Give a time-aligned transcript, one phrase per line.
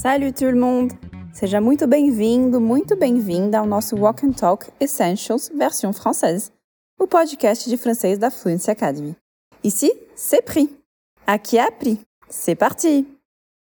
[0.00, 0.92] Salut tout le monde!
[1.32, 6.52] Seja muito bem-vindo, muito bem-vinda ao nosso Walk and Talk Essentials versão française,
[7.00, 9.16] o podcast de francês da Fluency Academy.
[9.64, 10.68] Ici, c'est pris.
[11.26, 11.98] Aqui é appris.
[12.30, 13.08] C'est parti!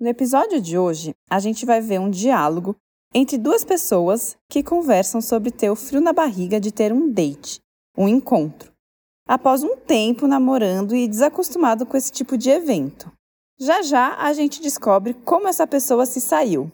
[0.00, 2.74] No episódio de hoje, a gente vai ver um diálogo
[3.14, 7.60] entre duas pessoas que conversam sobre ter o frio na barriga de ter um date,
[7.96, 8.72] um encontro,
[9.28, 13.12] após um tempo namorando e desacostumado com esse tipo de evento.
[13.58, 16.70] Já já a gente descobre como essa pessoa se saiu.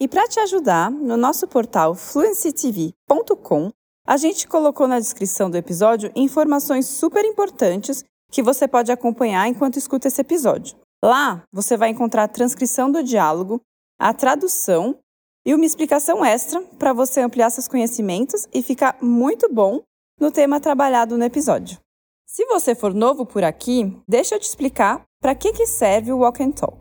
[0.00, 3.70] E para te ajudar, no nosso portal fluencytv.com,
[4.06, 9.76] a gente colocou na descrição do episódio informações super importantes que você pode acompanhar enquanto
[9.76, 10.76] escuta esse episódio.
[11.04, 13.60] Lá você vai encontrar a transcrição do diálogo,
[13.98, 14.98] a tradução
[15.44, 19.82] e uma explicação extra para você ampliar seus conhecimentos e ficar muito bom
[20.18, 21.78] no tema trabalhado no episódio.
[22.26, 26.18] Se você for novo por aqui, deixa eu te explicar para que, que serve o
[26.18, 26.78] Walk and Talk.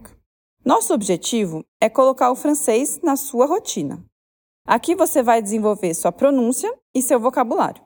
[0.65, 4.03] Nosso objetivo é colocar o francês na sua rotina.
[4.67, 7.81] Aqui você vai desenvolver sua pronúncia e seu vocabulário,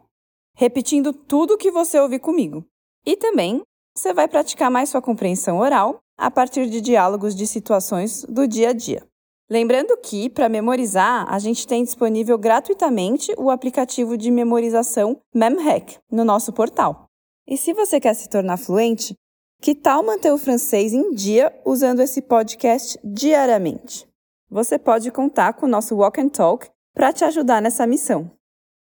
[0.55, 2.65] repetindo tudo o que você ouvir comigo.
[3.05, 3.61] E também
[3.95, 8.69] você vai praticar mais sua compreensão oral a partir de diálogos de situações do dia
[8.69, 9.07] a dia.
[9.47, 16.25] Lembrando que, para memorizar, a gente tem disponível gratuitamente o aplicativo de memorização MemHack no
[16.25, 17.05] nosso portal.
[17.47, 19.13] E se você quer se tornar fluente,
[19.61, 24.07] que tal manter o francês em dia usando esse podcast diariamente?
[24.49, 28.31] Você pode contar com o nosso Walk and Talk para te ajudar nessa missão.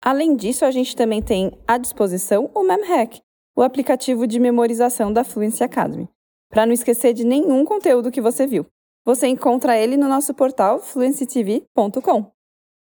[0.01, 3.21] Além disso, a gente também tem à disposição o MemHack,
[3.55, 6.09] o aplicativo de memorização da Fluency Academy,
[6.49, 8.65] para não esquecer de nenhum conteúdo que você viu.
[9.05, 12.31] Você encontra ele no nosso portal fluencytv.com.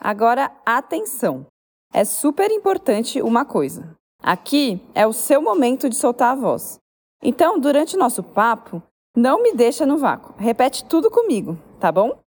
[0.01, 1.47] Agora, atenção!
[1.95, 3.97] É super importante uma coisa.
[4.21, 6.81] Aqui é o seu momento de soltar a voz.
[7.23, 8.83] Então, durante o nosso papo,
[9.17, 10.35] não me deixa no vácuo.
[10.37, 12.19] Repete tudo comigo, tá bom?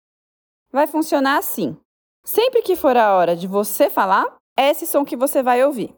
[0.71, 1.77] Vai funcionar assim.
[2.23, 5.93] Sempre que for a hora de você falar, é esse som que você vai ouvir.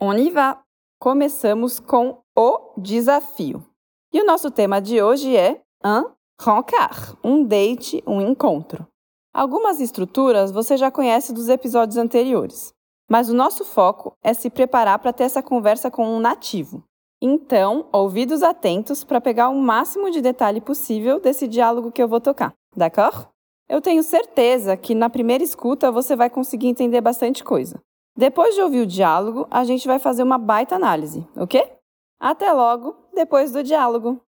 [0.00, 0.62] On y va!
[1.00, 3.66] Começamos com o desafio.
[4.12, 8.86] E o nosso tema de hoje é un rencar, um date, um encontro.
[9.34, 12.72] Algumas estruturas você já conhece dos episódios anteriores,
[13.10, 16.84] mas o nosso foco é se preparar para ter essa conversa com um nativo.
[17.24, 22.20] Então, ouvidos atentos para pegar o máximo de detalhe possível desse diálogo que eu vou
[22.20, 23.28] tocar, d'accord?
[23.68, 27.80] Eu tenho certeza que na primeira escuta você vai conseguir entender bastante coisa.
[28.16, 31.64] Depois de ouvir o diálogo, a gente vai fazer uma baita análise, ok?
[32.18, 34.20] Até logo, depois do diálogo!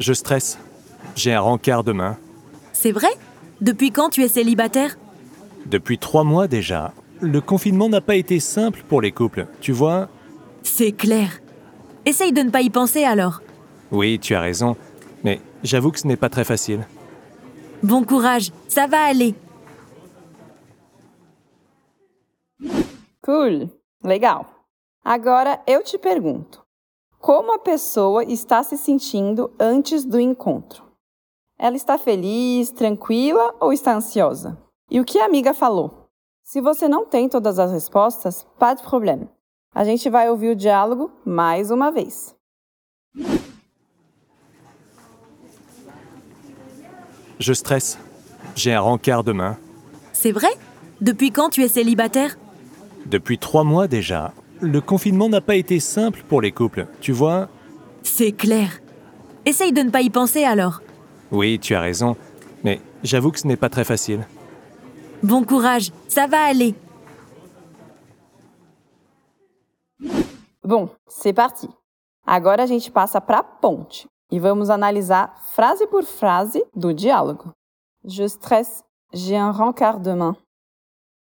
[0.00, 0.58] Je stresse.
[1.14, 2.16] J'ai un rencard demain.
[2.72, 3.16] C'est vrai
[3.60, 4.98] Depuis quand tu es célibataire
[5.64, 6.92] Depuis trois mois déjà.
[7.20, 10.08] Le confinement n'a pas été simple pour les couples, tu vois
[10.62, 11.40] C'est clair.
[12.04, 13.42] Essaye de ne pas y penser alors.
[13.90, 14.76] Oui, tu as raison.
[15.24, 16.86] Mais j'avoue que ce n'est pas très facile.
[17.82, 19.34] Bon courage, ça va aller.
[23.22, 23.68] Cool,
[24.04, 24.46] legal.
[25.04, 26.64] Agora eu te pergunto:
[27.18, 30.84] como a pessoa está se sentindo antes do encontro?
[31.58, 34.56] Ela está feliz, tranquila ou está ansiosa?
[34.90, 35.97] E o que a amiga falou?
[36.50, 39.28] Se você não tem todas as respostas, pas de problème.
[39.74, 42.34] A gente vai ouvir o diálogo mais uma vez.
[47.38, 47.98] Je stresse.
[48.54, 49.58] J'ai un rencard demain.
[50.14, 50.48] C'est vrai?
[51.02, 52.38] Depuis quand tu es célibataire?
[53.04, 54.32] Depuis trois mois déjà.
[54.62, 57.50] Le confinement n'a pas été simple pour les couples, tu vois
[58.02, 58.80] C'est clair.
[59.44, 60.80] Essaye de ne pas y penser alors.
[61.30, 62.16] Oui, tu as raison.
[62.64, 64.26] Mais j'avoue que ce n'est pas très facile.
[65.22, 66.76] Bon courage, ça va aller.
[70.62, 71.68] Bom, c'est parti.
[72.24, 77.52] Agora a gente passa para a ponte e vamos analisar frase por frase do diálogo.
[78.04, 80.36] Je stresse, j'ai un rencard demain.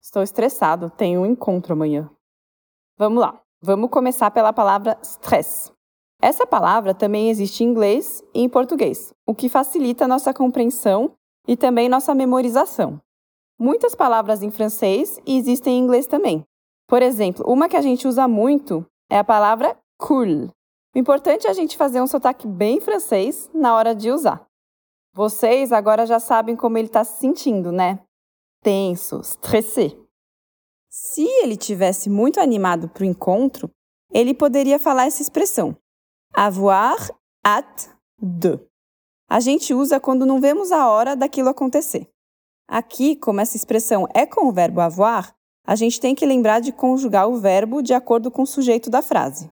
[0.01, 2.11] Estou estressado, tenho um encontro amanhã.
[2.97, 3.41] Vamos lá.
[3.61, 5.71] Vamos começar pela palavra stress.
[6.21, 11.13] Essa palavra também existe em inglês e em português, o que facilita nossa compreensão
[11.47, 13.01] e também nossa memorização.
[13.63, 16.45] Muitas palavras em francês e existem em inglês também.
[16.89, 20.51] Por exemplo, uma que a gente usa muito é a palavra cool.
[20.93, 24.45] O importante é a gente fazer um sotaque bem francês na hora de usar.
[25.15, 28.01] Vocês agora já sabem como ele está se sentindo, né?
[28.65, 29.97] Tenso, stressé.
[30.91, 33.71] Se ele tivesse muito animado para o encontro,
[34.13, 35.77] ele poderia falar essa expressão:
[36.35, 36.99] avoir
[37.47, 38.59] hâte de.
[39.31, 42.13] A gente usa quando não vemos a hora daquilo acontecer.
[42.69, 45.35] Aqui, como essa expressão é com o verbo avoir,
[45.67, 49.03] a gente tem que lembrar de conjugar o verbo de acordo com o sujeito da
[49.03, 49.49] frase.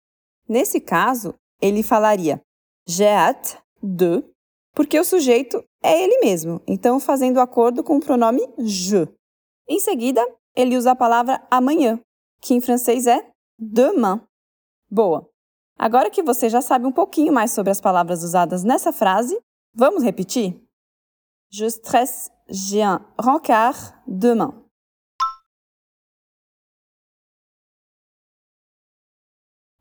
[0.48, 2.42] Nesse caso, ele falaria
[2.88, 4.24] j'ai hâte de,
[4.74, 9.08] porque o sujeito é ele mesmo, então fazendo acordo com o pronome je.
[9.68, 10.24] Em seguida,
[10.56, 12.00] ele usa a palavra amanhã,
[12.42, 13.28] que em francês é
[13.58, 14.22] demain.
[14.90, 15.28] Boa!
[15.78, 19.38] Agora que você já sabe um pouquinho mais sobre as palavras usadas nessa frase,
[19.74, 20.65] vamos repetir?
[21.58, 24.62] Je stresse, j'ai un rencard demain.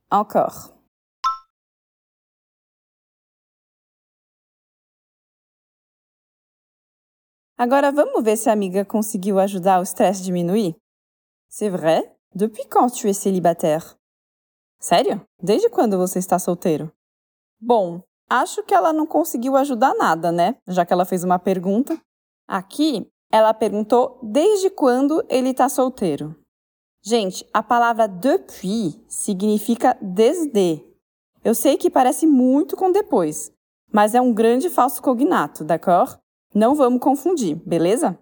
[0.08, 0.72] Encore.
[7.58, 10.76] Agora vamos ver se a amiga conseguiu ajudar o stress diminuir?
[11.48, 12.08] C'est vrai?
[12.36, 13.98] Depuis quand tu es célibataire?
[14.78, 15.26] Sério?
[15.42, 16.92] Desde quando você está solteiro?
[17.60, 20.56] Bom, acho que ela não conseguiu ajudar nada, né?
[20.66, 21.98] Já que ela fez uma pergunta.
[22.46, 26.36] Aqui, ela perguntou desde quando ele está solteiro.
[27.02, 30.82] Gente, a palavra depuis significa desde.
[31.44, 33.52] Eu sei que parece muito com depois,
[33.92, 36.16] mas é um grande falso cognato, d'accord?
[36.54, 38.18] Não vamos confundir, beleza?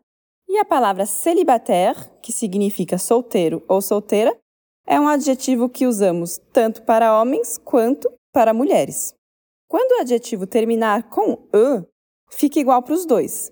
[0.49, 4.37] E a palavra célibataire, que significa solteiro ou solteira,
[4.87, 9.15] é um adjetivo que usamos tanto para homens quanto para mulheres.
[9.73, 11.83] Quando o adjetivo terminar com e,
[12.29, 13.51] fica igual para os dois.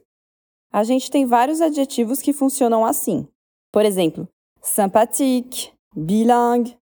[0.70, 3.26] A gente tem vários adjetivos que funcionam assim.
[3.72, 4.28] Por exemplo,
[4.60, 6.76] sympathique, bilingue,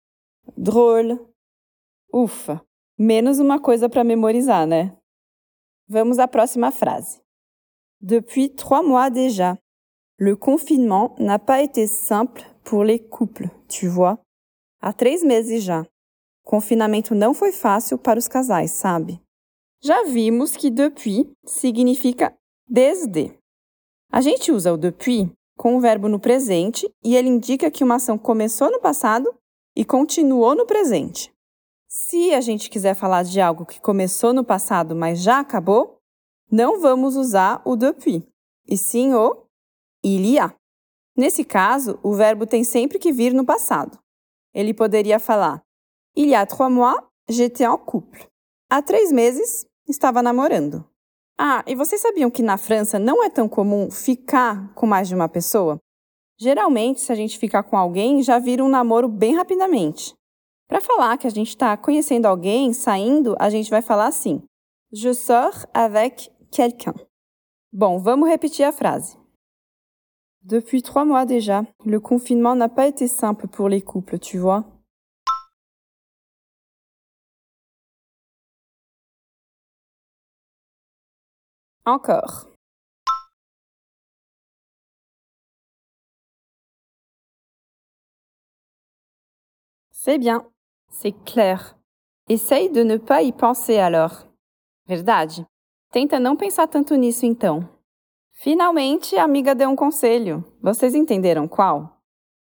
[0.58, 1.20] drôle.
[2.12, 2.66] Ufa,
[2.98, 4.98] menos uma coisa para memorizar, né?
[5.88, 7.22] Vamos à próxima frase.
[8.02, 9.56] Depuis trois mois déjà,
[10.18, 14.20] le confinement n'a pas été simple pour les couples, tu vois.
[14.82, 15.86] Há três meses já.
[16.44, 19.22] Confinamento não foi fácil para os casais, sabe?
[19.82, 22.36] Já vimos que depuis significa
[22.68, 23.38] desde.
[24.12, 27.96] A gente usa o depuis com o verbo no presente e ele indica que uma
[27.96, 29.34] ação começou no passado
[29.76, 31.32] e continuou no presente.
[31.88, 36.00] Se a gente quiser falar de algo que começou no passado, mas já acabou,
[36.52, 38.24] não vamos usar o depuis,
[38.68, 39.46] e sim o
[40.04, 40.54] il y a.
[41.16, 43.98] Nesse caso, o verbo tem sempre que vir no passado.
[44.54, 45.64] Ele poderia falar:
[46.16, 46.98] Il y a trois mois,
[47.30, 48.28] j'étais en couple.
[48.70, 50.84] Há três meses, estava namorando.
[51.40, 55.16] Ah, e vocês sabiam que na França não é tão comum ficar com mais de
[55.16, 55.80] uma pessoa?
[56.38, 60.14] Geralmente, se a gente ficar com alguém, já vira um namoro bem rapidamente.
[60.68, 64.44] Para falar que a gente está conhecendo alguém, saindo, a gente vai falar assim:
[64.92, 66.94] Je sors avec quelqu'un.
[67.72, 69.18] Bon, vamos repetir a frase.
[70.42, 74.66] Depuis trois mois déjà, le confinement n'a pas été simple pour les couples, tu vois.
[81.88, 82.50] Encore.
[89.92, 90.46] C'est bien,
[90.90, 91.78] c'est clair.
[92.28, 94.28] Essaye de ne pas y penser alors.
[94.86, 95.46] Verdade?
[95.90, 97.70] Tenta não pensar tanto nisso então.
[98.34, 100.44] Finalmente, a amiga deu um conselho.
[100.62, 102.02] Vocês entenderam qual?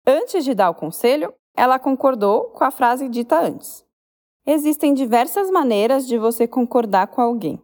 [0.06, 3.84] Antes de dar o conselho, ela concordou com a frase dita antes.
[4.46, 7.60] Existem diversas maneiras de você concordar com alguém.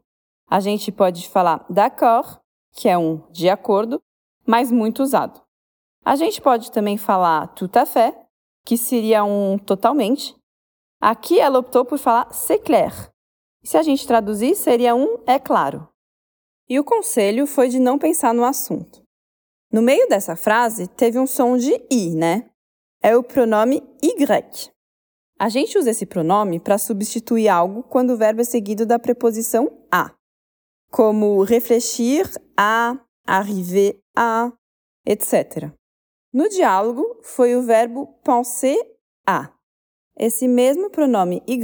[0.50, 2.40] A gente pode falar d'accord,
[2.74, 4.02] que é um de acordo,
[4.46, 5.42] mas muito usado.
[6.06, 8.16] A gente pode também falar tout à fait,
[8.66, 10.36] que seria um totalmente.
[11.02, 13.12] Aqui ela optou por falar c'est clair,
[13.68, 15.90] se a gente traduzir, seria um é claro.
[16.70, 19.04] E o conselho foi de não pensar no assunto.
[19.70, 22.50] No meio dessa frase, teve um som de i, né?
[23.02, 24.72] É o pronome y.
[25.38, 29.70] A gente usa esse pronome para substituir algo quando o verbo é seguido da preposição
[29.92, 30.14] a,
[30.92, 32.26] como refletir
[32.56, 34.52] a, arriver a,
[35.06, 35.72] etc.
[36.34, 38.78] No diálogo, foi o verbo penser
[39.26, 39.52] a.
[40.18, 41.60] Esse mesmo pronome y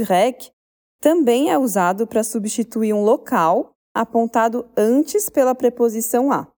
[1.00, 6.48] também é usado para substituir um local apontado antes pela preposição a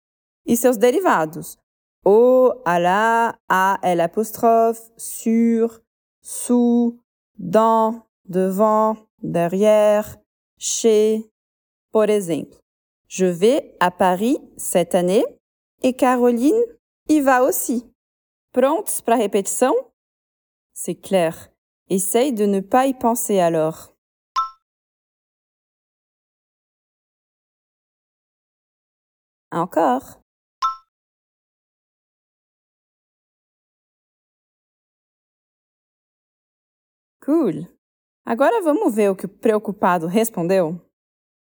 [0.46, 1.58] e seus derivados,
[2.04, 4.00] o, à la, à, l
[4.96, 5.82] sur,
[6.23, 6.96] sous,
[7.37, 10.16] dans, devant, derrière,
[10.56, 11.28] chez.
[11.96, 12.60] Por exemplo,
[13.08, 15.24] je vais à Paris cette année
[15.82, 16.62] et Caroline
[17.08, 17.90] y va aussi.
[18.52, 19.72] Prontos para répétition?
[20.74, 21.48] C'est clair.
[21.88, 23.96] Essaye de ne pas y penser alors.
[29.50, 30.20] Encore.
[37.24, 37.66] Cool.
[38.26, 40.86] Agora vamos ver o que o preocupado respondeu?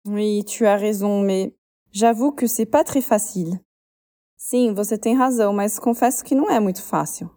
[0.06, 1.52] Oui, tu as raison, mais
[1.90, 3.60] j'avoue que c'est pas très facile.
[4.36, 7.28] Sim, você tem razão, mas confesso que não é muito fácil.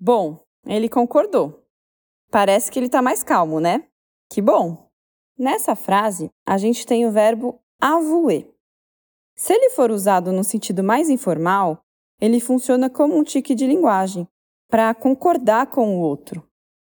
[0.00, 1.66] Bom, ele concordou.
[2.30, 3.86] Parece que ele está mais calmo, né?
[4.30, 4.88] Que bom!
[5.38, 8.50] Nessa frase, a gente tem o verbo avouer.
[9.36, 11.84] Se ele for usado no sentido mais informal,
[12.20, 14.26] ele funciona como um tique de linguagem,
[14.68, 16.46] para concordar com o outro.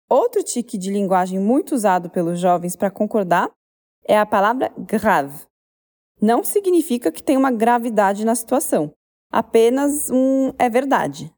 [0.09, 3.51] Outro tique de linguagem muito usado pelos jovens para concordar
[4.09, 5.47] é a palavra grave.
[6.21, 8.93] Não significa que tem uma gravidade na situação,
[9.31, 11.33] apenas um é verdade.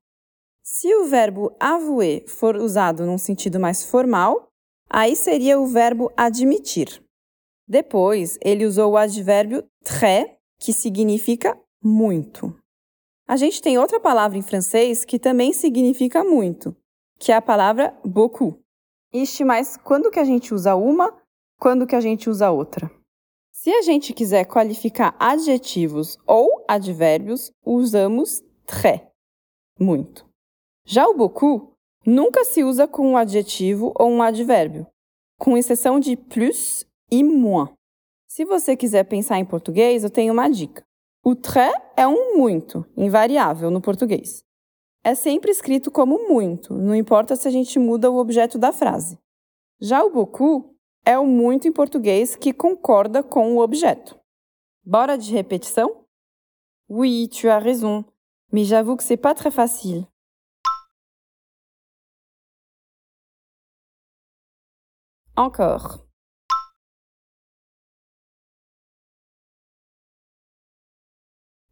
[0.62, 4.48] Se o verbo avouer for usado num sentido mais formal,
[4.88, 7.02] aí seria o verbo admitir.
[7.68, 12.56] Depois, ele usou o advérbio très, que significa muito.
[13.28, 16.76] A gente tem outra palavra em francês que também significa muito,
[17.18, 18.58] que é a palavra beaucoup.
[19.12, 21.19] Ixi, mas quando que a gente usa uma,
[21.60, 22.90] quando que a gente usa outra?
[23.52, 29.02] Se a gente quiser qualificar adjetivos ou advérbios, usamos très,
[29.78, 30.26] muito.
[30.86, 31.74] Já o beaucoup
[32.06, 34.86] nunca se usa com um adjetivo ou um advérbio,
[35.38, 37.68] com exceção de plus e moins.
[38.26, 40.82] Se você quiser pensar em português, eu tenho uma dica.
[41.22, 44.42] O très é um muito, invariável no português.
[45.04, 49.18] É sempre escrito como muito, não importa se a gente muda o objeto da frase.
[49.78, 50.69] Já o beaucoup
[51.04, 54.18] é o muito em português que concorda com o objeto.
[54.84, 56.06] Bora de repetição?
[56.88, 58.04] Oui, tu as raison,
[58.52, 60.06] mais j'avoue que c'est pas très facile.
[65.36, 66.06] Encore.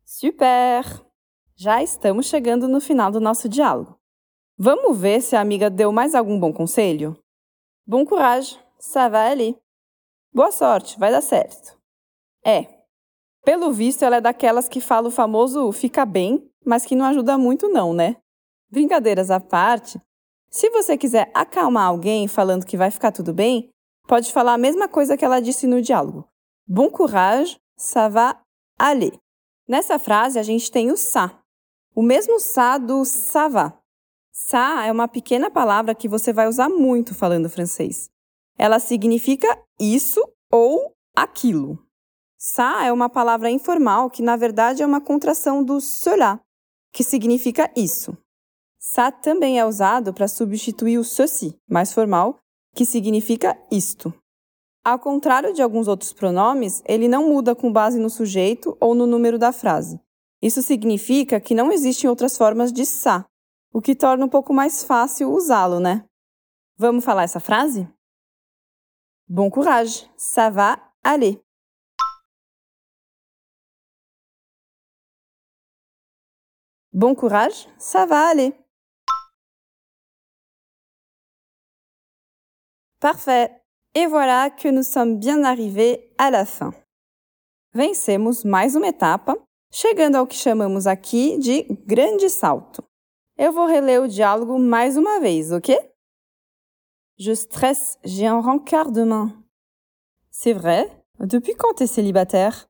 [0.05, 0.85] Super!
[1.57, 3.99] Já estamos chegando no final do nosso diálogo.
[4.57, 7.17] Vamos ver se a amiga deu mais algum bom conselho?
[7.87, 9.57] Bon courage, ça va aller.
[10.33, 11.77] Boa sorte, vai dar certo.
[12.45, 12.67] É,
[13.45, 17.39] pelo visto ela é daquelas que fala o famoso fica bem, mas que não ajuda
[17.39, 18.17] muito não, né?
[18.71, 20.01] Brincadeiras à parte,
[20.51, 23.71] se você quiser acalmar alguém falando que vai ficar tudo bem,
[24.07, 26.29] pode falar a mesma coisa que ela disse no diálogo.
[26.67, 28.41] Bon courage, ça va
[28.79, 29.19] aller.
[29.67, 31.39] Nessa frase, a gente tem o ça,
[31.95, 33.79] o mesmo ça do ça va.
[34.31, 38.09] Ça é uma pequena palavra que você vai usar muito falando francês.
[38.59, 39.47] Ela significa
[39.79, 41.79] isso ou aquilo.
[42.37, 46.41] Ça é uma palavra informal que, na verdade, é uma contração do cela,
[46.93, 48.17] que significa isso.
[48.79, 52.39] Ça também é usado para substituir o ceci, mais formal,
[52.75, 54.13] que significa isto.
[54.85, 59.07] Ao contrário de alguns outros pronomes, ele não muda com base no sujeito ou no
[59.07, 60.01] número da frase.
[60.41, 63.27] Isso significa que não existem outras formas de ça,
[63.73, 66.05] o que torna um pouco mais fácil usá-lo, né?
[66.77, 67.89] Vamos falar essa frase?
[69.29, 71.39] Bon courage, ça va aller.
[76.95, 78.55] Bon courage, ça va aller.
[83.01, 83.51] Parfait.
[83.95, 86.73] E voilà que nous sommes bien arrivés à la fin.
[87.75, 89.37] Vencemos mais uma etapa,
[89.71, 92.83] chegando ao que chamamos aqui de grande salto.
[93.37, 95.77] Eu vou reler o diálogo mais uma vez, ok?
[97.19, 99.33] Je stresse, j'ai un rencard demain.
[100.31, 100.89] C'est vrai?
[101.19, 102.69] Depuis quand t'es célibataire?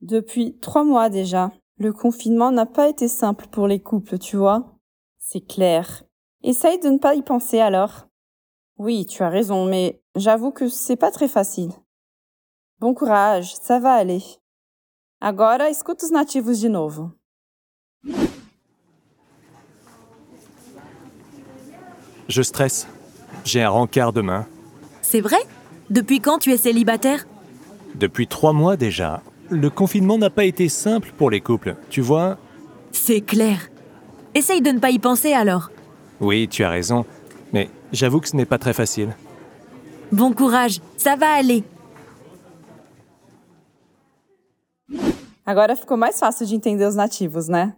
[0.00, 1.52] Depuis trois mois déjà.
[1.78, 4.76] Le confinement n'a pas été simple pour les couples, tu vois.
[5.18, 6.02] C'est clair.
[6.42, 8.08] Essaye de ne pas y penser alors.
[8.78, 11.70] Oui, tu as raison, mais j'avoue que c'est pas très facile.
[12.80, 14.24] Bon courage, ça va aller.
[15.20, 17.12] Agora escuta os nativos de novo.
[22.26, 22.88] Je stresse.
[23.44, 24.46] J'ai un rencard demain.
[25.00, 25.38] C'est vrai?
[25.90, 27.26] Depuis quand tu es célibataire?
[27.94, 29.22] Depuis trois mois déjà.
[29.50, 32.38] Le confinement n'a pas été simple pour les couples, tu vois.
[32.92, 33.68] C'est clair.
[34.34, 35.70] Essaye de ne pas y penser alors.
[36.20, 37.04] Oui, tu as raison,
[37.52, 39.14] mais j'avoue que ce n'est pas très facile.
[40.10, 41.64] Bon courage, ça va aller.
[45.44, 47.74] Agora ficou mais fácil de entender os nativos, né?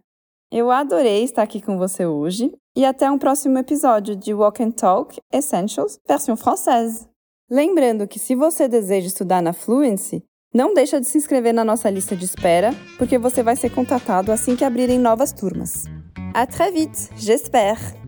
[0.51, 4.71] Eu adorei estar aqui com você hoje e até um próximo episódio de Walk and
[4.73, 7.09] Talk Essentials versão française.
[7.51, 10.23] Lembrando que se você deseja estudar na Fluency,
[10.55, 14.31] não deixa de se inscrever na nossa lista de espera, porque você vai ser contatado
[14.31, 15.85] assim que abrirem novas turmas.
[16.33, 18.04] À très vite, j'espère!